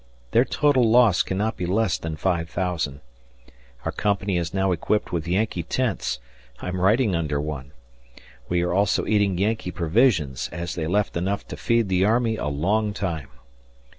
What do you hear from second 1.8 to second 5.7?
then 5000. Our company is now equipped with Yankee